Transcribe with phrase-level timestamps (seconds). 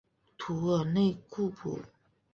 [0.35, 1.79] 图尔内库普。